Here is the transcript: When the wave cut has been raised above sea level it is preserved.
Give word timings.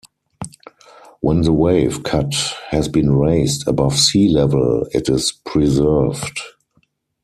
When 1.19 1.41
the 1.41 1.53
wave 1.53 2.01
cut 2.01 2.33
has 2.71 2.87
been 2.87 3.11
raised 3.11 3.67
above 3.67 3.99
sea 3.99 4.29
level 4.29 4.87
it 4.95 5.07
is 5.09 5.31
preserved. 5.45 6.39